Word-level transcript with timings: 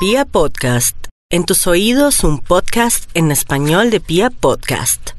Pia 0.00 0.24
Podcast, 0.24 0.96
en 1.28 1.44
tus 1.44 1.66
oídos 1.66 2.22
un 2.22 2.38
podcast 2.38 3.10
en 3.14 3.32
español 3.32 3.90
de 3.90 3.98
Pia 3.98 4.30
Podcast. 4.30 5.10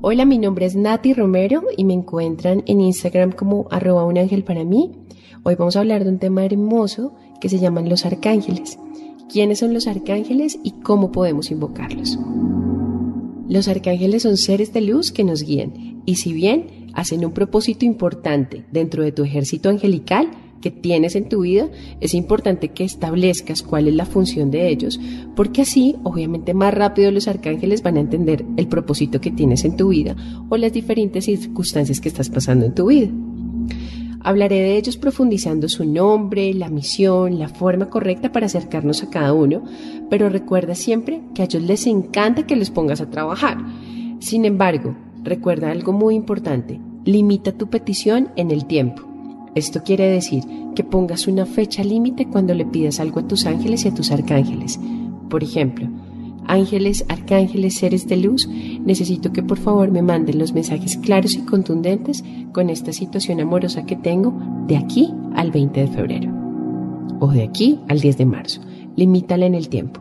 Hola, 0.00 0.24
mi 0.24 0.38
nombre 0.38 0.66
es 0.66 0.76
Nati 0.76 1.12
Romero 1.12 1.64
y 1.76 1.82
me 1.82 1.94
encuentran 1.94 2.62
en 2.66 2.80
Instagram 2.80 3.32
como 3.32 3.66
arroba 3.72 4.04
un 4.04 4.16
ángel 4.16 4.44
para 4.44 4.62
mí. 4.62 4.92
Hoy 5.42 5.56
vamos 5.56 5.74
a 5.74 5.80
hablar 5.80 6.04
de 6.04 6.10
un 6.10 6.20
tema 6.20 6.44
hermoso 6.44 7.16
que 7.40 7.48
se 7.48 7.58
llaman 7.58 7.88
los 7.88 8.06
arcángeles. 8.06 8.78
¿Quiénes 9.28 9.58
son 9.58 9.74
los 9.74 9.88
arcángeles 9.88 10.56
y 10.62 10.70
cómo 10.82 11.10
podemos 11.10 11.50
invocarlos? 11.50 12.16
Los 13.50 13.66
arcángeles 13.66 14.22
son 14.22 14.36
seres 14.36 14.72
de 14.72 14.80
luz 14.80 15.10
que 15.10 15.24
nos 15.24 15.42
guían 15.42 16.02
y 16.06 16.14
si 16.14 16.32
bien 16.32 16.86
hacen 16.94 17.24
un 17.24 17.32
propósito 17.32 17.84
importante 17.84 18.64
dentro 18.70 19.02
de 19.02 19.10
tu 19.10 19.24
ejército 19.24 19.68
angelical 19.68 20.30
que 20.62 20.70
tienes 20.70 21.16
en 21.16 21.28
tu 21.28 21.40
vida, 21.40 21.68
es 22.00 22.14
importante 22.14 22.68
que 22.68 22.84
establezcas 22.84 23.64
cuál 23.64 23.88
es 23.88 23.94
la 23.96 24.06
función 24.06 24.52
de 24.52 24.68
ellos, 24.68 25.00
porque 25.34 25.62
así 25.62 25.96
obviamente 26.04 26.54
más 26.54 26.72
rápido 26.72 27.10
los 27.10 27.26
arcángeles 27.26 27.82
van 27.82 27.96
a 27.96 28.00
entender 28.00 28.44
el 28.56 28.68
propósito 28.68 29.20
que 29.20 29.32
tienes 29.32 29.64
en 29.64 29.76
tu 29.76 29.88
vida 29.88 30.14
o 30.48 30.56
las 30.56 30.72
diferentes 30.72 31.24
circunstancias 31.24 32.00
que 32.00 32.08
estás 32.08 32.30
pasando 32.30 32.66
en 32.66 32.74
tu 32.76 32.86
vida. 32.86 33.10
Hablaré 34.22 34.56
de 34.56 34.76
ellos 34.76 34.98
profundizando 34.98 35.68
su 35.68 35.84
nombre, 35.84 36.52
la 36.52 36.68
misión, 36.68 37.38
la 37.38 37.48
forma 37.48 37.88
correcta 37.88 38.32
para 38.32 38.46
acercarnos 38.46 39.02
a 39.02 39.08
cada 39.08 39.32
uno, 39.32 39.64
pero 40.10 40.28
recuerda 40.28 40.74
siempre 40.74 41.22
que 41.34 41.42
a 41.42 41.44
ellos 41.46 41.62
les 41.62 41.86
encanta 41.86 42.46
que 42.46 42.56
les 42.56 42.70
pongas 42.70 43.00
a 43.00 43.08
trabajar. 43.08 43.58
Sin 44.18 44.44
embargo, 44.44 44.94
recuerda 45.22 45.70
algo 45.70 45.92
muy 45.92 46.14
importante, 46.14 46.78
limita 47.04 47.52
tu 47.52 47.70
petición 47.70 48.28
en 48.36 48.50
el 48.50 48.66
tiempo. 48.66 49.02
Esto 49.54 49.82
quiere 49.82 50.06
decir 50.06 50.44
que 50.74 50.84
pongas 50.84 51.26
una 51.26 51.46
fecha 51.46 51.82
límite 51.82 52.28
cuando 52.28 52.52
le 52.54 52.66
pidas 52.66 53.00
algo 53.00 53.20
a 53.20 53.26
tus 53.26 53.46
ángeles 53.46 53.84
y 53.84 53.88
a 53.88 53.94
tus 53.94 54.10
arcángeles. 54.12 54.78
Por 55.30 55.42
ejemplo, 55.42 55.88
ángeles, 56.46 57.04
arcángeles, 57.08 57.74
seres 57.74 58.06
de 58.06 58.16
luz, 58.16 58.48
necesito 58.48 59.32
que 59.32 59.42
por 59.42 59.58
favor 59.58 59.90
me 59.90 60.02
manden 60.02 60.38
los 60.38 60.52
mensajes 60.52 60.96
claros 60.96 61.34
y 61.34 61.42
contundentes 61.42 62.24
con 62.52 62.70
esta 62.70 62.92
situación 62.92 63.40
amorosa 63.40 63.86
que 63.86 63.96
tengo 63.96 64.34
de 64.66 64.76
aquí 64.76 65.12
al 65.34 65.50
20 65.50 65.80
de 65.80 65.86
febrero 65.86 66.32
o 67.20 67.28
de 67.28 67.42
aquí 67.42 67.78
al 67.88 68.00
10 68.00 68.18
de 68.18 68.26
marzo. 68.26 68.60
Limítala 68.96 69.46
en 69.46 69.54
el 69.54 69.68
tiempo. 69.68 70.00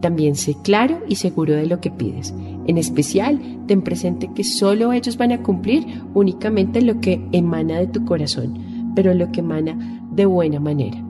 También 0.00 0.34
sé 0.34 0.56
claro 0.62 1.00
y 1.08 1.16
seguro 1.16 1.54
de 1.54 1.66
lo 1.66 1.80
que 1.80 1.90
pides. 1.90 2.34
En 2.66 2.78
especial, 2.78 3.40
ten 3.66 3.82
presente 3.82 4.30
que 4.34 4.44
solo 4.44 4.92
ellos 4.92 5.16
van 5.16 5.32
a 5.32 5.42
cumplir 5.42 5.86
únicamente 6.14 6.82
lo 6.82 7.00
que 7.00 7.26
emana 7.32 7.78
de 7.78 7.86
tu 7.86 8.04
corazón, 8.04 8.92
pero 8.94 9.14
lo 9.14 9.30
que 9.32 9.40
emana 9.40 10.00
de 10.12 10.26
buena 10.26 10.60
manera. 10.60 11.03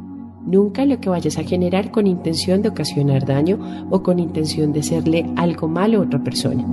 Nunca 0.47 0.85
lo 0.85 1.01
que 1.01 1.09
vayas 1.09 1.39
a 1.39 1.45
generar 1.45 1.91
con 1.91 2.07
intención 2.07 2.61
de 2.61 2.69
ocasionar 2.69 3.25
daño 3.25 3.87
o 3.91 4.03
con 4.03 4.19
intención 4.19 4.73
de 4.73 4.81
hacerle 4.81 5.27
algo 5.37 5.69
malo 5.69 5.99
a 5.99 6.03
otra 6.03 6.23
persona. 6.23 6.67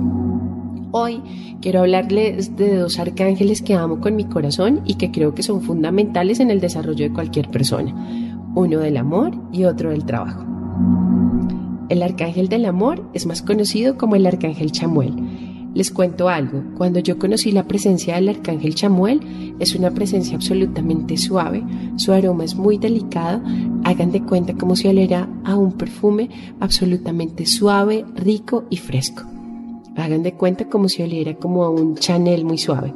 Hoy 0.90 1.22
quiero 1.62 1.80
hablarles 1.80 2.54
de 2.54 2.76
dos 2.76 2.98
arcángeles 2.98 3.62
que 3.62 3.74
amo 3.74 4.00
con 4.00 4.14
mi 4.14 4.24
corazón 4.24 4.82
y 4.84 4.96
que 4.96 5.10
creo 5.10 5.34
que 5.34 5.42
son 5.42 5.62
fundamentales 5.62 6.38
en 6.40 6.50
el 6.50 6.60
desarrollo 6.60 7.08
de 7.08 7.14
cualquier 7.14 7.48
persona. 7.48 7.94
Uno 8.54 8.78
del 8.78 8.98
amor 8.98 9.32
y 9.52 9.64
otro 9.64 9.88
del 9.88 10.04
trabajo. 10.04 10.44
El 11.88 12.02
arcángel 12.02 12.48
del 12.48 12.66
amor 12.66 13.08
es 13.14 13.24
más 13.24 13.40
conocido 13.40 13.96
como 13.96 14.16
el 14.16 14.26
arcángel 14.26 14.70
Chamuel 14.70 15.14
les 15.74 15.90
cuento 15.90 16.28
algo, 16.28 16.62
cuando 16.76 17.00
yo 17.00 17.18
conocí 17.18 17.50
la 17.50 17.66
presencia 17.66 18.16
del 18.16 18.28
arcángel 18.28 18.74
Chamuel, 18.74 19.54
es 19.58 19.74
una 19.74 19.90
presencia 19.90 20.34
absolutamente 20.34 21.16
suave, 21.16 21.64
su 21.96 22.12
aroma 22.12 22.44
es 22.44 22.54
muy 22.54 22.76
delicado, 22.76 23.42
hagan 23.84 24.12
de 24.12 24.22
cuenta 24.22 24.54
como 24.54 24.76
si 24.76 24.88
oliera 24.88 25.28
a 25.44 25.56
un 25.56 25.72
perfume 25.72 26.28
absolutamente 26.60 27.46
suave, 27.46 28.04
rico 28.14 28.64
y 28.68 28.76
fresco. 28.76 29.22
Hagan 29.96 30.22
de 30.22 30.34
cuenta 30.34 30.68
como 30.68 30.88
si 30.88 31.02
oliera 31.02 31.34
como 31.36 31.64
a 31.64 31.70
un 31.70 31.96
Chanel 31.96 32.44
muy 32.44 32.58
suave. 32.58 32.94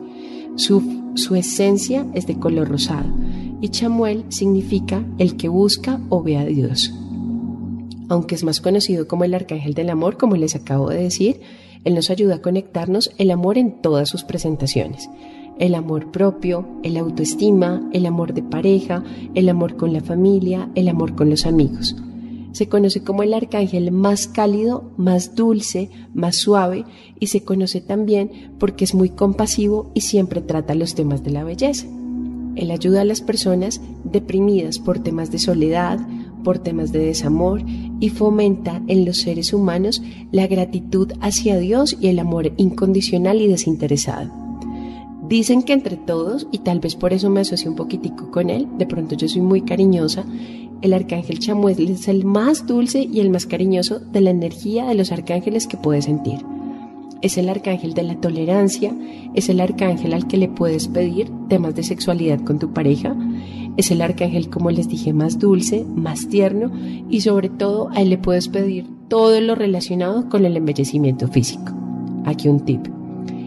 Su, 0.57 1.13
su 1.15 1.35
esencia 1.35 2.07
es 2.15 2.27
de 2.27 2.39
color 2.39 2.69
rosado 2.69 3.09
y 3.61 3.69
Chamuel 3.69 4.25
significa 4.29 5.05
el 5.19 5.37
que 5.37 5.49
busca 5.49 6.01
o 6.09 6.23
ve 6.23 6.37
a 6.37 6.45
Dios. 6.45 6.93
Aunque 8.09 8.35
es 8.35 8.45
más 8.45 8.61
conocido 8.61 9.09
como 9.09 9.25
el 9.25 9.35
arcángel 9.35 9.75
del 9.75 9.91
amor, 9.91 10.17
como 10.17 10.37
les 10.37 10.55
acabo 10.55 10.91
de 10.91 11.03
decir, 11.03 11.41
él 11.87 11.95
nos 11.95 12.11
ayuda 12.11 12.35
a 12.35 12.43
conectarnos 12.43 13.13
el 13.17 13.31
amor 13.31 13.59
en 13.59 13.81
todas 13.81 14.09
sus 14.09 14.25
presentaciones. 14.25 15.09
El 15.61 15.77
amor 15.77 16.11
propio, 16.11 16.67
el 16.83 16.97
autoestima, 16.97 17.89
el 17.93 18.07
amor 18.07 18.35
de 18.35 18.43
pareja, 18.43 19.05
el 19.37 19.49
amor 19.49 19.77
con 19.77 19.93
la 19.93 20.01
familia, 20.01 20.69
el 20.75 20.89
amor 20.89 21.15
con 21.15 21.31
los 21.31 21.47
amigos. 21.47 21.95
Se 22.51 22.69
conoce 22.69 23.05
como 23.05 23.23
el 23.23 23.33
arcángel 23.33 23.93
más 23.93 24.27
cálido, 24.27 24.91
más 24.97 25.37
dulce, 25.37 25.89
más 26.13 26.35
suave 26.37 26.85
y 27.21 27.29
se 27.29 27.45
conoce 27.45 27.81
también 27.81 28.57
porque 28.59 28.85
es 28.85 28.93
muy 28.93 29.11
compasivo 29.11 29.93
y 29.95 30.01
siempre 30.01 30.41
trata 30.41 30.75
los 30.75 30.97
temas 30.97 31.23
de 31.23 31.31
la 31.31 31.45
belleza. 31.45 31.87
Él 32.57 32.73
ayuda 32.73 33.03
a 33.03 33.05
las 33.05 33.21
personas 33.21 33.81
deprimidas 34.03 34.81
por 34.81 34.99
temas 34.99 35.31
de 35.31 35.39
soledad, 35.39 36.01
por 36.47 36.61
temas 36.61 36.93
de 36.93 37.01
desamor 37.01 37.61
y 37.99 38.09
fomenta 38.11 38.81
en 38.87 39.05
los 39.05 39.17
seres 39.17 39.53
humanos 39.53 40.01
la 40.31 40.47
gratitud 40.47 41.13
hacia 41.21 41.59
Dios 41.59 41.97
y 42.01 42.07
el 42.07 42.21
amor 42.21 42.53
incondicional 42.57 43.41
y 43.43 43.49
desinteresado. 43.49 44.31
Dicen 45.29 45.65
que 45.65 45.73
entre 45.73 45.97
todos, 45.97 46.47
y 46.53 46.59
tal 46.59 46.79
vez 46.79 46.95
por 46.95 47.13
eso 47.13 47.31
me 47.31 47.41
asocio 47.41 47.69
un 47.69 47.77
poquitico 47.77 48.31
con 48.31 48.49
él, 48.49 48.69
de 48.79 48.87
pronto 48.87 49.17
yo 49.17 49.27
soy 49.27 49.43
muy 49.43 49.63
cariñosa, 49.63 50.25
el 50.83 50.95
arcángel 50.95 51.41
Chamuel 51.41 51.91
es 51.91 52.07
el 52.07 52.25
más 52.25 52.65
dulce 52.65 53.03
y 53.03 53.19
el 53.19 53.31
más 53.31 53.47
cariñoso 53.47 53.99
de 53.99 54.21
la 54.21 54.31
energía 54.31 54.87
de 54.87 54.95
los 54.95 55.11
arcángeles 55.11 55.67
que 55.67 55.77
puedes 55.77 56.05
sentir. 56.05 56.39
Es 57.23 57.39
el 57.39 57.49
arcángel 57.49 57.93
de 57.93 58.05
la 58.05 58.21
tolerancia, 58.21 58.95
es 59.35 59.49
el 59.49 59.59
arcángel 59.59 60.15
al 60.15 60.29
que 60.29 60.37
le 60.37 60.49
puedes 60.49 60.87
pedir 60.87 61.29
temas 61.49 61.75
de 61.75 61.83
sexualidad 61.83 62.39
con 62.45 62.61
tu 62.61 62.73
pareja, 62.73 63.17
es 63.77 63.91
el 63.91 64.01
arcángel, 64.01 64.49
como 64.49 64.71
les 64.71 64.89
dije, 64.89 65.13
más 65.13 65.39
dulce, 65.39 65.85
más 65.85 66.29
tierno 66.29 66.71
y 67.09 67.21
sobre 67.21 67.49
todo 67.49 67.91
a 67.91 68.01
él 68.01 68.11
le 68.11 68.19
puedes 68.19 68.49
pedir 68.49 68.87
todo 69.09 69.41
lo 69.41 69.55
relacionado 69.55 70.29
con 70.29 70.45
el 70.45 70.57
embellecimiento 70.57 71.29
físico. 71.29 71.73
Aquí 72.25 72.49
un 72.49 72.61
tip. 72.61 72.87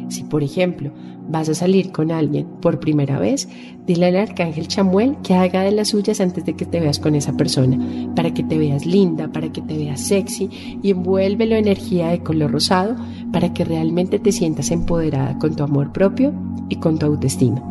Si 0.09 0.23
por 0.23 0.43
ejemplo 0.43 0.91
vas 1.29 1.47
a 1.49 1.53
salir 1.53 1.91
con 1.91 2.11
alguien 2.11 2.47
por 2.59 2.79
primera 2.79 3.19
vez, 3.19 3.47
dile 3.85 4.07
al 4.07 4.15
arcángel 4.15 4.67
Chamuel 4.67 5.17
que 5.21 5.35
haga 5.35 5.61
de 5.61 5.71
las 5.71 5.89
suyas 5.89 6.19
antes 6.21 6.43
de 6.45 6.55
que 6.55 6.65
te 6.65 6.79
veas 6.79 6.99
con 6.99 7.13
esa 7.13 7.33
persona, 7.33 7.77
para 8.15 8.33
que 8.33 8.43
te 8.43 8.57
veas 8.57 8.85
linda, 8.85 9.31
para 9.31 9.51
que 9.51 9.61
te 9.61 9.77
veas 9.77 10.01
sexy 10.01 10.49
y 10.81 10.89
envuélvelo 10.89 11.55
en 11.55 11.65
energía 11.65 12.09
de 12.09 12.23
color 12.23 12.51
rosado 12.51 12.95
para 13.31 13.53
que 13.53 13.63
realmente 13.63 14.17
te 14.17 14.31
sientas 14.31 14.71
empoderada 14.71 15.37
con 15.37 15.55
tu 15.55 15.63
amor 15.63 15.91
propio 15.91 16.33
y 16.67 16.77
con 16.77 16.97
tu 16.97 17.05
autoestima. 17.05 17.61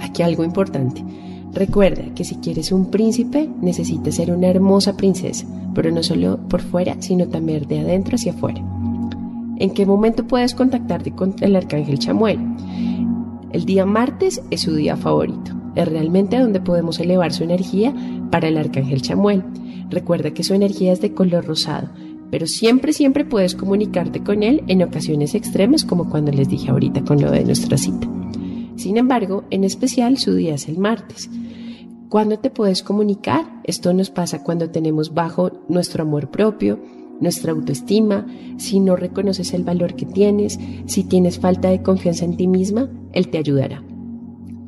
Aquí 0.00 0.22
algo 0.22 0.44
importante. 0.44 1.04
Recuerda 1.52 2.14
que 2.14 2.24
si 2.24 2.36
quieres 2.36 2.70
un 2.70 2.90
príncipe, 2.90 3.48
necesitas 3.60 4.14
ser 4.14 4.30
una 4.32 4.48
hermosa 4.48 4.96
princesa, 4.96 5.46
pero 5.74 5.90
no 5.90 6.02
solo 6.02 6.38
por 6.48 6.60
fuera, 6.60 6.96
sino 7.00 7.26
también 7.28 7.66
de 7.66 7.80
adentro 7.80 8.14
hacia 8.14 8.32
afuera. 8.32 8.62
¿En 9.56 9.70
qué 9.70 9.84
momento 9.84 10.26
puedes 10.26 10.54
contactarte 10.54 11.12
con 11.12 11.34
el 11.40 11.56
arcángel 11.56 11.98
Chamuel? 11.98 12.38
El 13.52 13.64
día 13.64 13.84
martes 13.84 14.42
es 14.50 14.60
su 14.62 14.74
día 14.74 14.96
favorito. 14.96 15.52
Es 15.74 15.88
realmente 15.88 16.38
donde 16.38 16.60
podemos 16.60 16.98
elevar 17.00 17.32
su 17.32 17.42
energía 17.42 17.94
para 18.30 18.48
el 18.48 18.56
arcángel 18.56 19.02
Chamuel. 19.02 19.42
Recuerda 19.90 20.30
que 20.30 20.44
su 20.44 20.54
energía 20.54 20.92
es 20.92 21.00
de 21.00 21.14
color 21.14 21.46
rosado, 21.46 21.88
pero 22.30 22.46
siempre, 22.46 22.92
siempre 22.92 23.24
puedes 23.24 23.56
comunicarte 23.56 24.22
con 24.22 24.44
él 24.44 24.62
en 24.68 24.82
ocasiones 24.82 25.34
extremas, 25.34 25.84
como 25.84 26.08
cuando 26.08 26.30
les 26.30 26.48
dije 26.48 26.70
ahorita 26.70 27.02
con 27.02 27.20
lo 27.20 27.30
de 27.30 27.44
nuestra 27.44 27.76
cita. 27.76 28.08
Sin 28.80 28.96
embargo, 28.96 29.44
en 29.50 29.62
especial 29.64 30.16
su 30.16 30.34
día 30.34 30.54
es 30.54 30.66
el 30.66 30.78
martes. 30.78 31.28
¿Cuándo 32.08 32.38
te 32.38 32.48
puedes 32.48 32.82
comunicar? 32.82 33.60
Esto 33.64 33.92
nos 33.92 34.08
pasa 34.08 34.42
cuando 34.42 34.70
tenemos 34.70 35.12
bajo 35.12 35.50
nuestro 35.68 36.04
amor 36.04 36.30
propio, 36.30 36.80
nuestra 37.20 37.52
autoestima, 37.52 38.26
si 38.56 38.80
no 38.80 38.96
reconoces 38.96 39.52
el 39.52 39.64
valor 39.64 39.96
que 39.96 40.06
tienes, 40.06 40.58
si 40.86 41.04
tienes 41.04 41.38
falta 41.38 41.68
de 41.68 41.82
confianza 41.82 42.24
en 42.24 42.38
ti 42.38 42.46
misma, 42.46 42.88
Él 43.12 43.28
te 43.28 43.36
ayudará. 43.36 43.84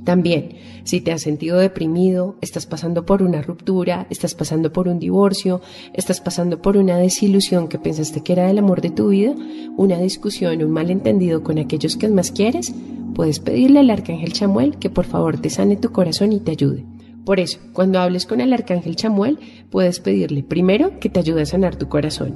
También, 0.04 0.56
si 0.84 1.00
te 1.00 1.12
has 1.12 1.22
sentido 1.22 1.56
deprimido, 1.56 2.36
estás 2.42 2.66
pasando 2.66 3.06
por 3.06 3.22
una 3.22 3.40
ruptura, 3.40 4.06
estás 4.10 4.34
pasando 4.34 4.74
por 4.74 4.88
un 4.88 4.98
divorcio, 4.98 5.62
estás 5.94 6.20
pasando 6.20 6.60
por 6.60 6.76
una 6.76 6.98
desilusión 6.98 7.66
que 7.66 7.78
pensaste 7.78 8.22
que 8.22 8.34
era 8.34 8.50
el 8.50 8.58
amor 8.58 8.82
de 8.82 8.90
tu 8.90 9.08
vida, 9.08 9.34
una 9.78 9.98
discusión, 9.98 10.62
un 10.62 10.70
malentendido 10.70 11.42
con 11.42 11.58
aquellos 11.58 11.96
que 11.96 12.08
más 12.08 12.30
quieres, 12.30 12.74
puedes 13.14 13.40
pedirle 13.40 13.80
al 13.80 13.90
arcángel 13.90 14.32
Chamuel 14.32 14.76
que 14.78 14.90
por 14.90 15.04
favor 15.04 15.38
te 15.38 15.50
sane 15.50 15.76
tu 15.76 15.92
corazón 15.92 16.32
y 16.32 16.40
te 16.40 16.52
ayude. 16.52 16.84
Por 17.24 17.38
eso, 17.38 17.58
cuando 17.72 18.00
hables 18.00 18.26
con 18.26 18.40
el 18.40 18.52
arcángel 18.52 18.96
Chamuel, 18.96 19.38
puedes 19.70 20.00
pedirle 20.00 20.42
primero 20.42 20.98
que 20.98 21.08
te 21.08 21.20
ayude 21.20 21.42
a 21.42 21.46
sanar 21.46 21.76
tu 21.76 21.88
corazón. 21.88 22.34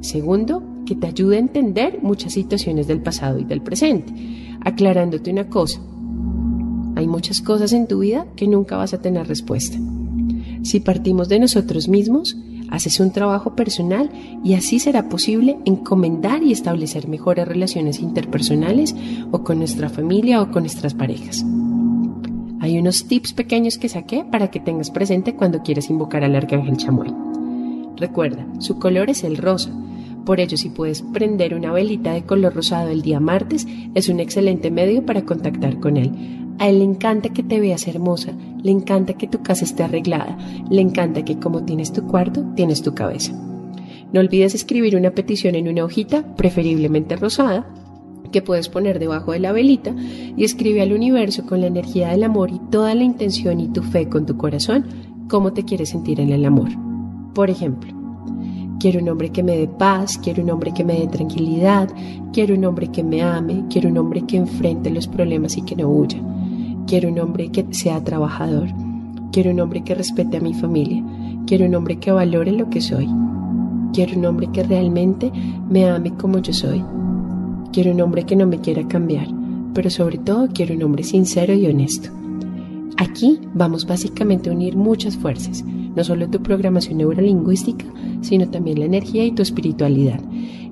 Segundo, 0.00 0.62
que 0.84 0.94
te 0.94 1.06
ayude 1.06 1.36
a 1.36 1.40
entender 1.40 1.98
muchas 2.02 2.32
situaciones 2.32 2.86
del 2.86 3.02
pasado 3.02 3.38
y 3.38 3.44
del 3.44 3.62
presente, 3.62 4.12
aclarándote 4.60 5.30
una 5.30 5.48
cosa. 5.48 5.80
Hay 6.96 7.06
muchas 7.06 7.40
cosas 7.40 7.72
en 7.72 7.86
tu 7.86 8.00
vida 8.00 8.26
que 8.36 8.48
nunca 8.48 8.76
vas 8.76 8.92
a 8.92 9.00
tener 9.00 9.26
respuesta. 9.26 9.78
Si 10.62 10.80
partimos 10.80 11.28
de 11.28 11.38
nosotros 11.38 11.88
mismos, 11.88 12.36
haces 12.70 13.00
un 13.00 13.12
trabajo 13.12 13.54
personal 13.54 14.10
y 14.44 14.54
así 14.54 14.78
será 14.78 15.08
posible 15.08 15.58
encomendar 15.64 16.42
y 16.42 16.52
establecer 16.52 17.08
mejores 17.08 17.46
relaciones 17.46 18.00
interpersonales 18.00 18.94
o 19.30 19.42
con 19.42 19.58
nuestra 19.58 19.88
familia 19.88 20.42
o 20.42 20.50
con 20.50 20.62
nuestras 20.62 20.94
parejas. 20.94 21.44
Hay 22.60 22.78
unos 22.78 23.06
tips 23.06 23.32
pequeños 23.32 23.78
que 23.78 23.88
saqué 23.88 24.24
para 24.24 24.50
que 24.50 24.60
tengas 24.60 24.90
presente 24.90 25.34
cuando 25.34 25.62
quieres 25.62 25.90
invocar 25.90 26.24
al 26.24 26.34
arcángel 26.34 26.76
Chamuel. 26.76 27.14
Recuerda, 27.96 28.46
su 28.58 28.78
color 28.78 29.10
es 29.10 29.24
el 29.24 29.36
rosa. 29.36 29.70
Por 30.24 30.40
ello, 30.40 30.56
si 30.56 30.68
puedes 30.68 31.02
prender 31.02 31.54
una 31.54 31.72
velita 31.72 32.12
de 32.12 32.24
color 32.24 32.54
rosado 32.54 32.90
el 32.90 33.02
día 33.02 33.20
martes, 33.20 33.66
es 33.94 34.08
un 34.08 34.20
excelente 34.20 34.70
medio 34.70 35.06
para 35.06 35.22
contactar 35.22 35.80
con 35.80 35.96
él. 35.96 36.12
A 36.58 36.68
él 36.68 36.78
le 36.78 36.84
encanta 36.84 37.28
que 37.28 37.42
te 37.42 37.60
veas 37.60 37.86
hermosa, 37.86 38.32
le 38.62 38.70
encanta 38.70 39.14
que 39.14 39.28
tu 39.28 39.42
casa 39.42 39.64
esté 39.64 39.84
arreglada, 39.84 40.36
le 40.70 40.80
encanta 40.80 41.24
que 41.24 41.38
como 41.38 41.64
tienes 41.64 41.92
tu 41.92 42.06
cuarto, 42.06 42.44
tienes 42.56 42.82
tu 42.82 42.94
cabeza. 42.94 43.32
No 44.12 44.20
olvides 44.20 44.54
escribir 44.54 44.96
una 44.96 45.10
petición 45.10 45.54
en 45.54 45.68
una 45.68 45.84
hojita, 45.84 46.34
preferiblemente 46.34 47.16
rosada, 47.16 47.66
que 48.32 48.42
puedes 48.42 48.68
poner 48.68 48.98
debajo 48.98 49.32
de 49.32 49.40
la 49.40 49.52
velita 49.52 49.94
y 50.36 50.44
escribe 50.44 50.82
al 50.82 50.92
universo 50.92 51.46
con 51.46 51.60
la 51.60 51.66
energía 51.66 52.08
del 52.08 52.24
amor 52.24 52.50
y 52.50 52.60
toda 52.70 52.94
la 52.94 53.04
intención 53.04 53.60
y 53.60 53.68
tu 53.68 53.82
fe 53.82 54.08
con 54.08 54.26
tu 54.26 54.36
corazón 54.36 54.84
cómo 55.28 55.52
te 55.52 55.64
quieres 55.64 55.90
sentir 55.90 56.20
en 56.20 56.30
el 56.30 56.44
amor. 56.44 56.70
Por 57.34 57.50
ejemplo, 57.50 57.92
quiero 58.80 59.00
un 59.00 59.08
hombre 59.08 59.30
que 59.30 59.42
me 59.42 59.56
dé 59.56 59.68
paz, 59.68 60.18
quiero 60.18 60.42
un 60.42 60.50
hombre 60.50 60.72
que 60.72 60.84
me 60.84 60.94
dé 60.94 61.06
tranquilidad, 61.06 61.88
quiero 62.32 62.54
un 62.54 62.64
hombre 62.64 62.88
que 62.88 63.04
me 63.04 63.22
ame, 63.22 63.64
quiero 63.70 63.88
un 63.88 63.98
hombre 63.98 64.22
que 64.22 64.36
enfrente 64.36 64.90
los 64.90 65.06
problemas 65.06 65.56
y 65.56 65.62
que 65.62 65.76
no 65.76 65.88
huya. 65.88 66.18
Quiero 66.88 67.10
un 67.10 67.18
hombre 67.18 67.50
que 67.50 67.66
sea 67.72 68.02
trabajador, 68.02 68.70
quiero 69.30 69.50
un 69.50 69.60
hombre 69.60 69.84
que 69.84 69.94
respete 69.94 70.38
a 70.38 70.40
mi 70.40 70.54
familia, 70.54 71.04
quiero 71.46 71.66
un 71.66 71.74
hombre 71.74 71.98
que 71.98 72.10
valore 72.10 72.50
lo 72.50 72.70
que 72.70 72.80
soy. 72.80 73.06
Quiero 73.92 74.18
un 74.18 74.24
hombre 74.24 74.48
que 74.50 74.62
realmente 74.62 75.30
me 75.68 75.86
ame 75.86 76.14
como 76.14 76.38
yo 76.38 76.54
soy. 76.54 76.82
Quiero 77.74 77.92
un 77.92 78.00
hombre 78.00 78.24
que 78.24 78.36
no 78.36 78.46
me 78.46 78.60
quiera 78.60 78.88
cambiar, 78.88 79.28
pero 79.74 79.90
sobre 79.90 80.16
todo 80.16 80.48
quiero 80.48 80.74
un 80.74 80.82
hombre 80.82 81.04
sincero 81.04 81.52
y 81.52 81.66
honesto. 81.66 82.08
Aquí 82.96 83.38
vamos 83.52 83.86
básicamente 83.86 84.48
a 84.48 84.54
unir 84.54 84.74
muchas 84.74 85.14
fuerzas, 85.14 85.62
no 85.62 86.02
solo 86.02 86.30
tu 86.30 86.42
programación 86.42 86.96
neurolingüística, 86.96 87.84
sino 88.22 88.48
también 88.48 88.78
la 88.78 88.86
energía 88.86 89.26
y 89.26 89.32
tu 89.32 89.42
espiritualidad. 89.42 90.22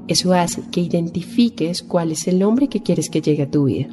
Eso 0.09 0.33
hace 0.33 0.63
que 0.71 0.81
identifiques 0.81 1.83
cuál 1.83 2.13
es 2.13 2.27
el 2.27 2.43
hombre 2.43 2.69
que 2.69 2.83
quieres 2.83 3.11
que 3.11 3.21
llegue 3.21 3.43
a 3.43 3.51
tu 3.51 3.65
vida. 3.65 3.89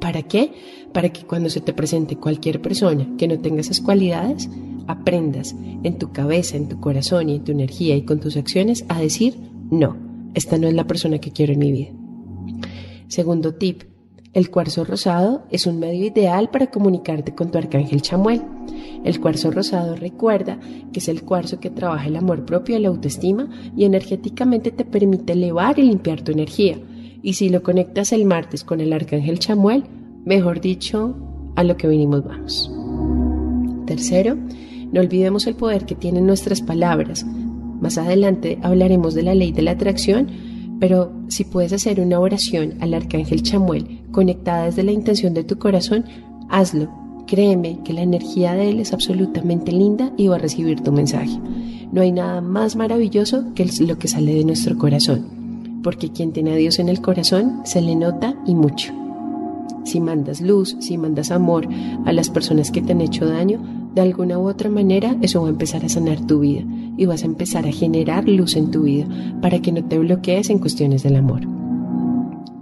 ¿Para 0.00 0.22
qué? 0.22 0.52
Para 0.92 1.10
que 1.10 1.22
cuando 1.22 1.50
se 1.50 1.60
te 1.60 1.72
presente 1.72 2.16
cualquier 2.16 2.62
persona 2.62 3.08
que 3.18 3.28
no 3.28 3.38
tenga 3.38 3.60
esas 3.60 3.80
cualidades, 3.80 4.48
aprendas 4.86 5.54
en 5.82 5.98
tu 5.98 6.12
cabeza, 6.12 6.56
en 6.56 6.68
tu 6.68 6.80
corazón 6.80 7.28
y 7.28 7.36
en 7.36 7.44
tu 7.44 7.52
energía 7.52 7.96
y 7.96 8.02
con 8.02 8.20
tus 8.20 8.36
acciones 8.36 8.84
a 8.88 9.00
decir, 9.00 9.36
no, 9.70 9.96
esta 10.34 10.56
no 10.58 10.68
es 10.68 10.74
la 10.74 10.86
persona 10.86 11.18
que 11.18 11.32
quiero 11.32 11.52
en 11.52 11.58
mi 11.58 11.72
vida. 11.72 11.90
Segundo 13.08 13.54
tip, 13.54 13.82
el 14.34 14.50
cuarzo 14.50 14.84
rosado 14.84 15.46
es 15.50 15.66
un 15.66 15.78
medio 15.78 16.06
ideal 16.06 16.50
para 16.50 16.68
comunicarte 16.68 17.34
con 17.34 17.50
tu 17.50 17.58
arcángel 17.58 18.02
Chamuel. 18.02 18.42
El 19.04 19.20
cuarzo 19.20 19.50
rosado 19.50 19.96
recuerda 19.96 20.60
que 20.92 21.00
es 21.00 21.08
el 21.08 21.22
cuarzo 21.22 21.60
que 21.60 21.70
trabaja 21.70 22.06
el 22.06 22.16
amor 22.16 22.44
propio 22.44 22.76
y 22.76 22.80
la 22.80 22.88
autoestima 22.88 23.48
y 23.76 23.84
energéticamente 23.84 24.70
te 24.70 24.84
permite 24.84 25.32
elevar 25.32 25.78
y 25.78 25.82
limpiar 25.82 26.22
tu 26.22 26.32
energía. 26.32 26.78
Y 27.22 27.34
si 27.34 27.48
lo 27.48 27.62
conectas 27.62 28.12
el 28.12 28.24
martes 28.24 28.64
con 28.64 28.80
el 28.80 28.92
arcángel 28.92 29.38
Chamuel, 29.38 29.84
mejor 30.24 30.60
dicho, 30.60 31.16
a 31.56 31.64
lo 31.64 31.76
que 31.76 31.88
vinimos 31.88 32.24
vamos. 32.24 32.70
Tercero, 33.86 34.36
no 34.92 35.00
olvidemos 35.00 35.46
el 35.46 35.54
poder 35.54 35.84
que 35.86 35.94
tienen 35.94 36.26
nuestras 36.26 36.62
palabras. 36.62 37.24
Más 37.80 37.98
adelante 37.98 38.58
hablaremos 38.62 39.14
de 39.14 39.22
la 39.22 39.34
ley 39.34 39.52
de 39.52 39.62
la 39.62 39.72
atracción 39.72 40.28
pero 40.80 41.12
si 41.28 41.44
puedes 41.44 41.72
hacer 41.72 42.00
una 42.00 42.20
oración 42.20 42.74
al 42.80 42.94
arcángel 42.94 43.42
Chamuel 43.42 44.00
conectada 44.12 44.66
desde 44.66 44.84
la 44.84 44.92
intención 44.92 45.34
de 45.34 45.44
tu 45.44 45.58
corazón, 45.58 46.04
hazlo. 46.48 46.88
Créeme 47.26 47.80
que 47.84 47.92
la 47.92 48.02
energía 48.02 48.54
de 48.54 48.70
él 48.70 48.80
es 48.80 48.92
absolutamente 48.92 49.70
linda 49.70 50.12
y 50.16 50.28
va 50.28 50.36
a 50.36 50.38
recibir 50.38 50.80
tu 50.80 50.92
mensaje. 50.92 51.38
No 51.92 52.00
hay 52.00 52.12
nada 52.12 52.40
más 52.40 52.74
maravilloso 52.74 53.52
que 53.54 53.68
lo 53.80 53.98
que 53.98 54.08
sale 54.08 54.34
de 54.34 54.44
nuestro 54.44 54.78
corazón, 54.78 55.26
porque 55.82 56.10
quien 56.10 56.32
tiene 56.32 56.52
a 56.52 56.56
Dios 56.56 56.78
en 56.78 56.88
el 56.88 57.00
corazón 57.00 57.60
se 57.64 57.80
le 57.80 57.94
nota 57.96 58.34
y 58.46 58.54
mucho. 58.54 58.92
Si 59.84 60.00
mandas 60.00 60.40
luz, 60.40 60.76
si 60.80 60.98
mandas 60.98 61.30
amor 61.30 61.66
a 62.04 62.12
las 62.12 62.30
personas 62.30 62.70
que 62.70 62.82
te 62.82 62.92
han 62.92 63.00
hecho 63.00 63.26
daño, 63.26 63.60
de 63.94 64.02
alguna 64.02 64.38
u 64.38 64.48
otra 64.48 64.68
manera 64.68 65.16
eso 65.22 65.40
va 65.40 65.48
a 65.48 65.50
empezar 65.50 65.84
a 65.84 65.88
sanar 65.88 66.26
tu 66.26 66.40
vida 66.40 66.62
y 66.96 67.06
vas 67.06 67.22
a 67.22 67.26
empezar 67.26 67.66
a 67.66 67.72
generar 67.72 68.28
luz 68.28 68.56
en 68.56 68.70
tu 68.70 68.82
vida 68.82 69.06
para 69.40 69.60
que 69.60 69.72
no 69.72 69.84
te 69.84 69.98
bloquees 69.98 70.50
en 70.50 70.58
cuestiones 70.58 71.02
del 71.02 71.16
amor. 71.16 71.40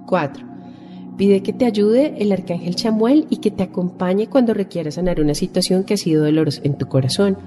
4. 0.07 0.47
Pide 1.17 1.43
que 1.43 1.53
te 1.53 1.65
ayude 1.65 2.15
el 2.19 2.31
arcángel 2.31 2.77
Chamuel 2.77 3.27
y 3.31 3.39
que 3.39 3.51
te 3.51 3.63
acompañe 3.63 4.29
cuando 4.29 4.55
requieras 4.55 4.95
sanar 4.95 5.21
una 5.21 5.35
situación 5.35 5.85
que 5.85 5.95
ha 5.95 5.97
sido 5.97 6.25
dolorosa 6.25 6.61
en 6.63 6.77
tu 6.77 6.87
corazón, 6.87 7.39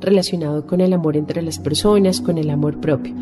relacionado 0.00 0.66
con 0.66 0.80
el 0.80 0.92
amor 0.92 1.16
entre 1.16 1.42
las 1.42 1.58
personas, 1.58 2.20
con 2.20 2.38
el 2.38 2.50
amor 2.50 2.80
propio. 2.80 3.14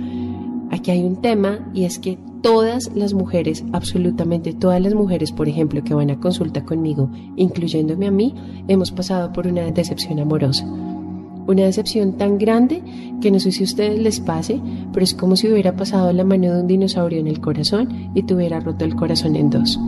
Aquí 0.70 0.90
hay 0.90 1.04
un 1.04 1.16
tema 1.20 1.70
y 1.72 1.84
es 1.84 1.98
que 1.98 2.18
todas 2.42 2.90
las 2.94 3.14
mujeres, 3.14 3.64
absolutamente 3.72 4.52
todas 4.52 4.80
las 4.80 4.94
mujeres, 4.94 5.32
por 5.32 5.48
ejemplo, 5.48 5.82
que 5.82 5.94
van 5.94 6.10
a 6.10 6.20
consulta 6.20 6.64
conmigo, 6.64 7.10
incluyéndome 7.36 8.06
a 8.06 8.10
mí, 8.10 8.34
hemos 8.68 8.92
pasado 8.92 9.32
por 9.32 9.46
una 9.46 9.70
decepción 9.70 10.20
amorosa. 10.20 10.66
Una 10.66 11.64
decepción 11.64 12.18
tan 12.18 12.36
grande 12.36 12.82
que 13.22 13.30
no 13.30 13.40
sé 13.40 13.52
si 13.52 13.62
a 13.62 13.64
ustedes 13.64 13.98
les 13.98 14.20
pase, 14.20 14.60
pero 14.92 15.02
es 15.02 15.14
como 15.14 15.34
si 15.34 15.50
hubiera 15.50 15.74
pasado 15.74 16.12
la 16.12 16.24
mano 16.24 16.52
de 16.52 16.60
un 16.60 16.66
dinosaurio 16.66 17.18
en 17.18 17.26
el 17.26 17.40
corazón 17.40 18.10
y 18.14 18.22
te 18.22 18.34
hubiera 18.34 18.60
roto 18.60 18.84
el 18.84 18.94
corazón 18.94 19.34
en 19.34 19.48
dos. 19.48 19.80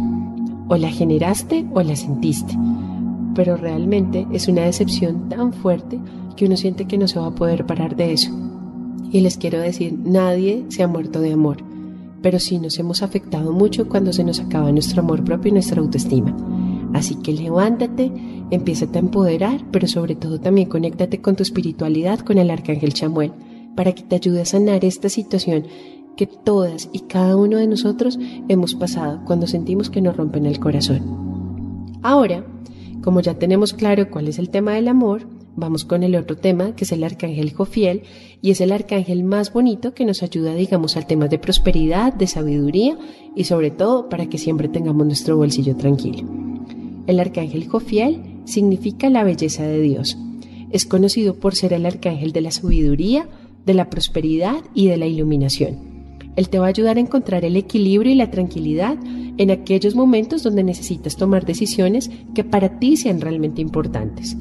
O 0.68 0.76
la 0.76 0.90
generaste 0.90 1.66
o 1.74 1.82
la 1.82 1.96
sentiste. 1.96 2.56
Pero 3.34 3.56
realmente 3.56 4.26
es 4.32 4.48
una 4.48 4.62
decepción 4.62 5.28
tan 5.28 5.52
fuerte 5.52 6.00
que 6.34 6.46
uno 6.46 6.56
siente 6.56 6.86
que 6.86 6.96
no 6.96 7.06
se 7.06 7.18
va 7.18 7.26
a 7.26 7.34
poder 7.34 7.66
parar 7.66 7.94
de 7.94 8.14
eso. 8.14 8.49
Y 9.10 9.20
les 9.20 9.36
quiero 9.36 9.58
decir, 9.60 9.98
nadie 10.04 10.64
se 10.68 10.82
ha 10.82 10.88
muerto 10.88 11.20
de 11.20 11.32
amor, 11.32 11.58
pero 12.22 12.38
sí 12.38 12.58
nos 12.58 12.78
hemos 12.78 13.02
afectado 13.02 13.52
mucho 13.52 13.88
cuando 13.88 14.12
se 14.12 14.24
nos 14.24 14.40
acaba 14.40 14.70
nuestro 14.72 15.02
amor 15.02 15.24
propio 15.24 15.50
y 15.50 15.52
nuestra 15.52 15.80
autoestima. 15.80 16.36
Así 16.92 17.16
que 17.16 17.32
levántate, 17.32 18.12
empieza 18.50 18.86
a 18.92 18.98
empoderar, 18.98 19.64
pero 19.70 19.86
sobre 19.86 20.14
todo 20.14 20.40
también 20.40 20.68
conéctate 20.68 21.20
con 21.20 21.36
tu 21.36 21.42
espiritualidad, 21.42 22.20
con 22.20 22.38
el 22.38 22.50
arcángel 22.50 22.94
Chamuel, 22.94 23.32
para 23.76 23.92
que 23.92 24.02
te 24.02 24.16
ayude 24.16 24.42
a 24.42 24.46
sanar 24.46 24.84
esta 24.84 25.08
situación 25.08 25.64
que 26.16 26.26
todas 26.26 26.88
y 26.92 27.00
cada 27.00 27.36
uno 27.36 27.58
de 27.58 27.66
nosotros 27.66 28.18
hemos 28.48 28.74
pasado 28.74 29.22
cuando 29.24 29.46
sentimos 29.46 29.90
que 29.90 30.02
nos 30.02 30.16
rompen 30.16 30.46
el 30.46 30.58
corazón. 30.60 31.98
Ahora, 32.02 32.44
como 33.02 33.20
ya 33.20 33.34
tenemos 33.34 33.72
claro 33.72 34.10
cuál 34.10 34.28
es 34.28 34.38
el 34.38 34.50
tema 34.50 34.72
del 34.72 34.88
amor, 34.88 35.26
vamos 35.56 35.84
con 35.84 36.02
el 36.02 36.16
otro 36.16 36.36
tema, 36.36 36.74
que 36.74 36.84
es 36.84 36.92
el 36.92 37.04
arcángel 37.04 37.52
Jofiel, 37.52 38.02
y 38.42 38.50
es 38.50 38.60
el 38.60 38.72
arcángel 38.72 39.24
más 39.24 39.52
bonito 39.52 39.94
que 39.94 40.04
nos 40.04 40.22
ayuda, 40.22 40.54
digamos, 40.54 40.96
al 40.96 41.06
tema 41.06 41.28
de 41.28 41.38
prosperidad, 41.38 42.14
de 42.14 42.26
sabiduría 42.26 42.98
y 43.36 43.44
sobre 43.44 43.70
todo 43.70 44.08
para 44.08 44.26
que 44.26 44.38
siempre 44.38 44.68
tengamos 44.68 45.06
nuestro 45.06 45.36
bolsillo 45.36 45.76
tranquilo. 45.76 46.28
El 47.06 47.20
arcángel 47.20 47.68
Jofiel 47.68 48.22
significa 48.44 49.10
la 49.10 49.24
belleza 49.24 49.64
de 49.64 49.80
Dios. 49.80 50.16
Es 50.70 50.86
conocido 50.86 51.34
por 51.34 51.54
ser 51.54 51.72
el 51.72 51.86
arcángel 51.86 52.32
de 52.32 52.40
la 52.40 52.50
sabiduría, 52.50 53.28
de 53.66 53.74
la 53.74 53.90
prosperidad 53.90 54.62
y 54.74 54.86
de 54.86 54.96
la 54.96 55.06
iluminación. 55.06 55.90
Él 56.36 56.48
te 56.48 56.58
va 56.58 56.66
a 56.66 56.68
ayudar 56.68 56.96
a 56.96 57.00
encontrar 57.00 57.44
el 57.44 57.56
equilibrio 57.56 58.12
y 58.12 58.16
la 58.16 58.30
tranquilidad 58.30 58.96
en 59.36 59.50
aquellos 59.50 59.94
momentos 59.94 60.42
donde 60.42 60.62
necesitas 60.62 61.16
tomar 61.16 61.44
decisiones 61.44 62.10
que 62.34 62.44
para 62.44 62.78
ti 62.78 62.96
sean 62.96 63.20
realmente 63.20 63.60
importantes. 63.60 64.36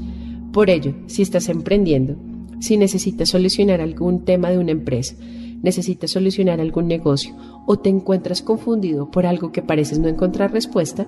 Por 0.51 0.69
ello, 0.69 0.93
si 1.07 1.21
estás 1.21 1.49
emprendiendo, 1.49 2.15
si 2.59 2.77
necesitas 2.77 3.29
solucionar 3.29 3.81
algún 3.81 4.25
tema 4.25 4.49
de 4.49 4.57
una 4.57 4.71
empresa, 4.71 5.15
necesitas 5.61 6.11
solucionar 6.11 6.59
algún 6.59 6.87
negocio 6.87 7.35
o 7.65 7.77
te 7.77 7.89
encuentras 7.89 8.41
confundido 8.41 9.11
por 9.11 9.25
algo 9.25 9.51
que 9.51 9.61
pareces 9.61 9.99
no 9.99 10.07
encontrar 10.07 10.51
respuesta, 10.51 11.07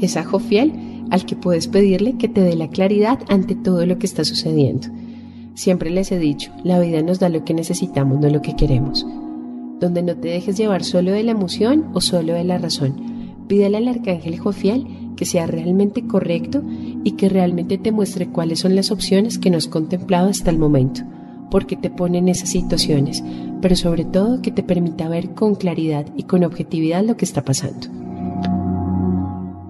es 0.00 0.16
a 0.16 0.24
Jofiel 0.24 0.72
al 1.10 1.26
que 1.26 1.36
puedes 1.36 1.68
pedirle 1.68 2.16
que 2.16 2.28
te 2.28 2.40
dé 2.40 2.56
la 2.56 2.68
claridad 2.68 3.20
ante 3.28 3.54
todo 3.54 3.84
lo 3.86 3.98
que 3.98 4.06
está 4.06 4.24
sucediendo. 4.24 4.88
Siempre 5.54 5.90
les 5.90 6.10
he 6.10 6.18
dicho, 6.18 6.50
la 6.64 6.80
vida 6.80 7.02
nos 7.02 7.20
da 7.20 7.28
lo 7.28 7.44
que 7.44 7.54
necesitamos, 7.54 8.18
no 8.18 8.28
lo 8.28 8.42
que 8.42 8.56
queremos. 8.56 9.06
Donde 9.78 10.02
no 10.02 10.16
te 10.16 10.28
dejes 10.28 10.56
llevar 10.56 10.82
solo 10.82 11.12
de 11.12 11.22
la 11.22 11.32
emoción 11.32 11.90
o 11.92 12.00
solo 12.00 12.32
de 12.32 12.44
la 12.44 12.58
razón. 12.58 12.94
Pídele 13.46 13.76
al 13.76 13.88
arcángel 13.88 14.38
Jofiel 14.38 14.86
que 15.16 15.26
sea 15.26 15.46
realmente 15.46 16.06
correcto 16.06 16.62
y 17.04 17.12
que 17.12 17.28
realmente 17.28 17.78
te 17.78 17.92
muestre 17.92 18.28
cuáles 18.28 18.60
son 18.60 18.74
las 18.74 18.90
opciones 18.90 19.38
que 19.38 19.50
no 19.50 19.58
has 19.58 19.68
contemplado 19.68 20.30
hasta 20.30 20.50
el 20.50 20.58
momento, 20.58 21.02
porque 21.50 21.76
te 21.76 21.90
pone 21.90 22.18
en 22.18 22.28
esas 22.28 22.48
situaciones, 22.48 23.22
pero 23.60 23.76
sobre 23.76 24.04
todo 24.04 24.42
que 24.42 24.50
te 24.50 24.62
permita 24.62 25.08
ver 25.08 25.34
con 25.34 25.54
claridad 25.54 26.06
y 26.16 26.24
con 26.24 26.42
objetividad 26.42 27.04
lo 27.04 27.16
que 27.16 27.26
está 27.26 27.44
pasando. 27.44 27.86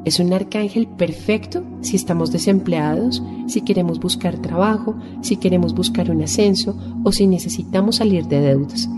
Es 0.05 0.21
un 0.21 0.33
arcángel 0.33 0.87
perfecto 0.87 1.64
si 1.81 1.97
estamos 1.97 2.31
desempleados, 2.31 3.23
si 3.47 3.62
queremos 3.62 3.99
buscar 3.99 4.37
trabajo, 4.37 4.95
si 5.23 5.37
queremos 5.37 5.75
buscar 5.75 6.11
un 6.11 6.23
ascenso 6.23 6.76
o 7.05 7.11
si 7.11 7.26
necesitamos 7.26 7.97
salir 7.97 8.26
de 8.26 8.41
deudas. 8.41 8.88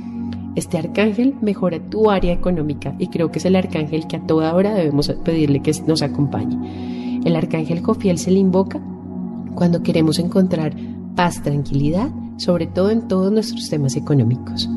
Este 0.56 0.78
arcángel 0.78 1.34
mejora 1.40 1.78
tu 1.78 2.10
área 2.10 2.32
económica 2.32 2.96
y 2.98 3.06
creo 3.06 3.30
que 3.30 3.38
es 3.38 3.44
el 3.44 3.54
arcángel 3.56 4.08
que 4.08 4.16
a 4.16 4.26
toda 4.26 4.54
hora 4.54 4.74
debemos 4.74 5.08
pedirle 5.24 5.60
que 5.60 5.72
nos 5.86 6.02
acompañe. 6.02 6.95
El 7.26 7.34
arcángel 7.34 7.82
Jofiel 7.82 8.18
se 8.18 8.30
le 8.30 8.38
invoca 8.38 8.80
cuando 9.56 9.82
queremos 9.82 10.20
encontrar 10.20 10.76
paz, 11.16 11.42
tranquilidad, 11.42 12.08
sobre 12.36 12.68
todo 12.68 12.90
en 12.90 13.08
todos 13.08 13.32
nuestros 13.32 13.68
temas 13.68 13.96
económicos. 13.96 14.70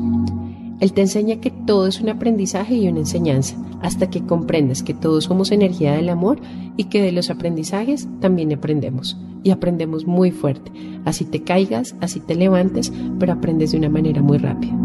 Él 0.80 0.92
te 0.92 1.02
enseña 1.02 1.36
que 1.36 1.52
todo 1.52 1.86
es 1.86 2.00
un 2.00 2.08
aprendizaje 2.08 2.74
y 2.74 2.88
una 2.88 2.98
enseñanza, 2.98 3.54
hasta 3.82 4.10
que 4.10 4.26
comprendas 4.26 4.82
que 4.82 4.94
todos 4.94 5.24
somos 5.24 5.52
energía 5.52 5.92
del 5.92 6.08
amor 6.08 6.40
y 6.76 6.84
que 6.84 7.00
de 7.00 7.12
los 7.12 7.30
aprendizajes 7.30 8.08
también 8.18 8.52
aprendemos. 8.52 9.16
Y 9.44 9.50
aprendemos 9.50 10.08
muy 10.08 10.32
fuerte. 10.32 10.72
Así 11.04 11.26
te 11.26 11.44
caigas, 11.44 11.94
así 12.00 12.18
te 12.18 12.34
levantes, 12.34 12.92
pero 13.20 13.32
aprendes 13.32 13.70
de 13.70 13.78
una 13.78 13.90
manera 13.90 14.22
muy 14.22 14.38
rápida. 14.38 14.76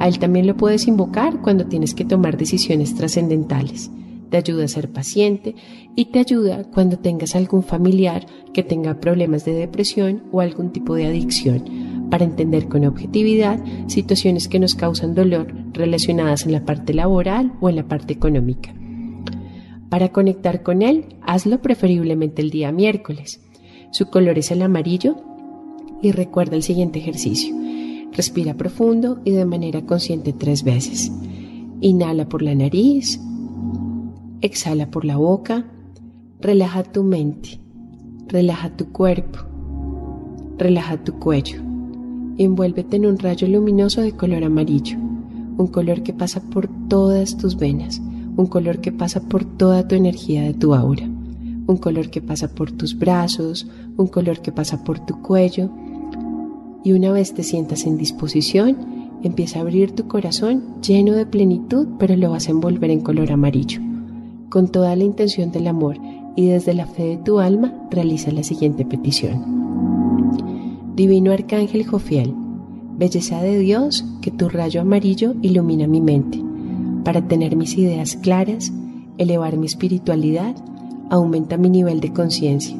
A 0.00 0.08
él 0.08 0.18
también 0.18 0.48
lo 0.48 0.56
puedes 0.56 0.88
invocar 0.88 1.40
cuando 1.42 1.66
tienes 1.66 1.94
que 1.94 2.04
tomar 2.04 2.36
decisiones 2.36 2.96
trascendentales. 2.96 3.92
Te 4.30 4.36
ayuda 4.36 4.64
a 4.64 4.68
ser 4.68 4.90
paciente 4.90 5.54
y 5.96 6.06
te 6.06 6.20
ayuda 6.20 6.64
cuando 6.64 6.98
tengas 6.98 7.34
algún 7.34 7.62
familiar 7.62 8.26
que 8.52 8.62
tenga 8.62 9.00
problemas 9.00 9.44
de 9.44 9.52
depresión 9.52 10.22
o 10.32 10.40
algún 10.40 10.70
tipo 10.70 10.94
de 10.94 11.06
adicción 11.06 12.08
para 12.10 12.24
entender 12.24 12.68
con 12.68 12.84
objetividad 12.84 13.60
situaciones 13.86 14.48
que 14.48 14.58
nos 14.58 14.74
causan 14.74 15.14
dolor 15.14 15.52
relacionadas 15.72 16.44
en 16.46 16.52
la 16.52 16.64
parte 16.64 16.94
laboral 16.94 17.52
o 17.60 17.68
en 17.68 17.76
la 17.76 17.88
parte 17.88 18.12
económica. 18.12 18.74
Para 19.88 20.10
conectar 20.10 20.62
con 20.62 20.82
él, 20.82 21.16
hazlo 21.22 21.60
preferiblemente 21.60 22.42
el 22.42 22.50
día 22.50 22.70
miércoles. 22.70 23.40
Su 23.90 24.06
color 24.06 24.38
es 24.38 24.52
el 24.52 24.62
amarillo 24.62 25.16
y 26.00 26.12
recuerda 26.12 26.56
el 26.56 26.62
siguiente 26.62 27.00
ejercicio. 27.00 27.54
Respira 28.12 28.54
profundo 28.54 29.20
y 29.24 29.32
de 29.32 29.44
manera 29.44 29.84
consciente 29.84 30.32
tres 30.32 30.62
veces. 30.62 31.10
Inhala 31.80 32.28
por 32.28 32.42
la 32.42 32.54
nariz, 32.54 33.20
exhala 34.40 34.90
por 34.90 35.04
la 35.04 35.16
boca, 35.16 35.66
relaja 36.40 36.82
tu 36.82 37.02
mente, 37.02 37.60
relaja 38.28 38.76
tu 38.76 38.92
cuerpo, 38.92 39.40
relaja 40.58 41.02
tu 41.02 41.18
cuello 41.18 41.70
envuélvete 42.44 42.96
en 42.96 43.04
un 43.04 43.18
rayo 43.18 43.46
luminoso 43.46 44.00
de 44.00 44.12
color 44.12 44.44
amarillo, 44.44 44.96
un 45.58 45.66
color 45.66 46.02
que 46.02 46.14
pasa 46.14 46.40
por 46.40 46.68
todas 46.88 47.36
tus 47.36 47.56
venas, 47.56 48.00
un 48.36 48.46
color 48.46 48.80
que 48.80 48.92
pasa 48.92 49.20
por 49.20 49.44
toda 49.44 49.86
tu 49.86 49.94
energía 49.94 50.42
de 50.42 50.54
tu 50.54 50.74
aura, 50.74 51.04
un 51.04 51.76
color 51.76 52.08
que 52.08 52.22
pasa 52.22 52.48
por 52.54 52.72
tus 52.72 52.98
brazos, 52.98 53.68
un 53.98 54.06
color 54.06 54.40
que 54.40 54.52
pasa 54.52 54.82
por 54.84 54.98
tu 55.00 55.20
cuello. 55.20 55.70
Y 56.82 56.92
una 56.92 57.12
vez 57.12 57.34
te 57.34 57.42
sientas 57.42 57.84
en 57.84 57.98
disposición, 57.98 58.78
empieza 59.22 59.58
a 59.58 59.62
abrir 59.62 59.92
tu 59.92 60.08
corazón 60.08 60.80
lleno 60.80 61.12
de 61.12 61.26
plenitud, 61.26 61.88
pero 61.98 62.16
lo 62.16 62.30
vas 62.30 62.48
a 62.48 62.52
envolver 62.52 62.90
en 62.90 63.00
color 63.00 63.30
amarillo. 63.32 63.89
Con 64.50 64.66
toda 64.66 64.96
la 64.96 65.04
intención 65.04 65.52
del 65.52 65.68
amor 65.68 65.96
y 66.34 66.46
desde 66.46 66.74
la 66.74 66.86
fe 66.86 67.04
de 67.04 67.16
tu 67.18 67.38
alma, 67.38 67.72
realiza 67.88 68.32
la 68.32 68.42
siguiente 68.42 68.84
petición. 68.84 69.60
Divino 70.96 71.30
Arcángel 71.30 71.86
Jofiel, 71.86 72.34
belleza 72.98 73.40
de 73.40 73.60
Dios, 73.60 74.04
que 74.20 74.32
tu 74.32 74.48
rayo 74.48 74.80
amarillo 74.80 75.36
ilumina 75.40 75.86
mi 75.86 76.00
mente, 76.00 76.42
para 77.04 77.28
tener 77.28 77.54
mis 77.54 77.78
ideas 77.78 78.16
claras, 78.16 78.72
elevar 79.18 79.56
mi 79.56 79.66
espiritualidad, 79.66 80.56
aumenta 81.10 81.56
mi 81.56 81.70
nivel 81.70 82.00
de 82.00 82.12
conciencia, 82.12 82.76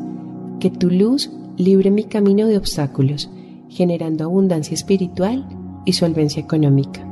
que 0.59 0.71
tu 0.71 0.91
luz 0.91 1.31
libre 1.57 1.93
mi 1.93 2.03
camino 2.03 2.49
de 2.49 2.57
obstáculos, 2.57 3.31
generando 3.69 4.25
abundancia 4.25 4.75
espiritual 4.75 5.47
y 5.85 5.93
solvencia 5.93 6.43
económica. 6.43 7.07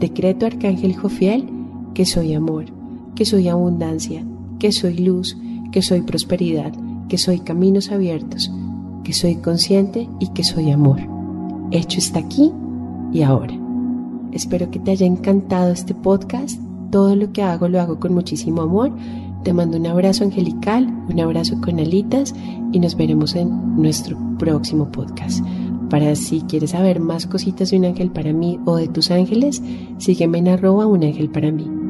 Decreto 0.00 0.46
Arcángel 0.46 0.96
Jofiel 0.96 1.48
que 1.94 2.04
soy 2.04 2.34
amor, 2.34 2.73
que 3.14 3.24
soy 3.24 3.48
abundancia, 3.48 4.24
que 4.58 4.72
soy 4.72 4.98
luz, 4.98 5.36
que 5.72 5.82
soy 5.82 6.02
prosperidad, 6.02 6.72
que 7.08 7.18
soy 7.18 7.40
caminos 7.40 7.90
abiertos, 7.90 8.50
que 9.02 9.12
soy 9.12 9.36
consciente 9.36 10.08
y 10.20 10.28
que 10.28 10.44
soy 10.44 10.70
amor. 10.70 11.00
Hecho 11.70 11.98
está 11.98 12.20
aquí 12.20 12.52
y 13.12 13.22
ahora. 13.22 13.54
Espero 14.32 14.70
que 14.70 14.80
te 14.80 14.90
haya 14.90 15.06
encantado 15.06 15.72
este 15.72 15.94
podcast. 15.94 16.60
Todo 16.90 17.14
lo 17.16 17.32
que 17.32 17.42
hago 17.42 17.68
lo 17.68 17.80
hago 17.80 18.00
con 18.00 18.14
muchísimo 18.14 18.62
amor. 18.62 18.92
Te 19.44 19.52
mando 19.52 19.76
un 19.76 19.86
abrazo 19.86 20.24
angelical, 20.24 20.86
un 21.08 21.20
abrazo 21.20 21.60
con 21.60 21.78
alitas 21.78 22.34
y 22.72 22.80
nos 22.80 22.96
veremos 22.96 23.34
en 23.34 23.76
nuestro 23.76 24.18
próximo 24.38 24.90
podcast. 24.90 25.44
Para 25.90 26.14
si 26.16 26.40
quieres 26.40 26.70
saber 26.70 26.98
más 26.98 27.26
cositas 27.26 27.70
de 27.70 27.76
un 27.76 27.84
ángel 27.84 28.10
para 28.10 28.32
mí 28.32 28.58
o 28.64 28.76
de 28.76 28.88
tus 28.88 29.10
ángeles, 29.10 29.62
sígueme 29.98 30.38
en 30.38 30.48
arroba 30.48 30.86
un 30.86 31.04
ángel 31.04 31.30
para 31.30 31.52
mí. 31.52 31.83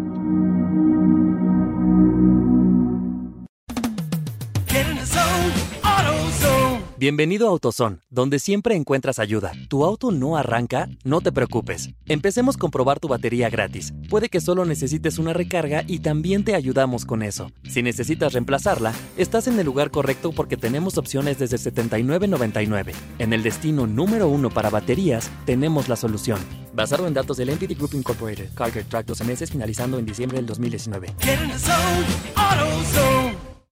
Bienvenido 7.04 7.48
a 7.48 7.50
AutoZone, 7.50 7.98
donde 8.08 8.38
siempre 8.38 8.76
encuentras 8.76 9.18
ayuda. 9.18 9.52
¿Tu 9.68 9.84
auto 9.84 10.10
no 10.10 10.38
arranca? 10.38 10.88
No 11.04 11.20
te 11.20 11.32
preocupes. 11.32 11.90
Empecemos 12.06 12.56
con 12.56 12.70
probar 12.70 12.98
tu 12.98 13.08
batería 13.08 13.50
gratis. 13.50 13.92
Puede 14.08 14.30
que 14.30 14.40
solo 14.40 14.64
necesites 14.64 15.18
una 15.18 15.34
recarga 15.34 15.84
y 15.86 15.98
también 15.98 16.44
te 16.44 16.54
ayudamos 16.54 17.04
con 17.04 17.22
eso. 17.22 17.52
Si 17.68 17.82
necesitas 17.82 18.32
reemplazarla, 18.32 18.94
estás 19.18 19.48
en 19.48 19.58
el 19.58 19.66
lugar 19.66 19.90
correcto 19.90 20.32
porque 20.32 20.56
tenemos 20.56 20.96
opciones 20.96 21.38
desde 21.38 21.58
$79.99. 21.58 22.94
En 23.18 23.34
el 23.34 23.42
destino 23.42 23.86
número 23.86 24.26
uno 24.28 24.48
para 24.48 24.70
baterías, 24.70 25.30
tenemos 25.44 25.90
la 25.90 25.96
solución. 25.96 26.38
Basado 26.72 27.06
en 27.06 27.12
datos 27.12 27.36
del 27.36 27.50
Entity 27.50 27.74
Group 27.74 27.92
Incorporated, 27.92 28.48
Carger 28.54 28.84
Track 28.84 29.04
12 29.04 29.24
meses 29.24 29.50
finalizando 29.50 29.98
en 29.98 30.06
diciembre 30.06 30.38
del 30.38 30.46
2019. 30.46 31.08